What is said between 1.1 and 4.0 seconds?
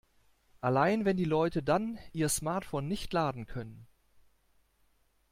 die Leute dann ihr Smartphone nicht laden können.